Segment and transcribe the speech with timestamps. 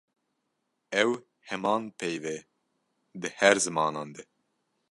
[1.01, 1.09] Ew
[1.49, 2.37] heman peyv e
[3.21, 4.23] di her zimanan de.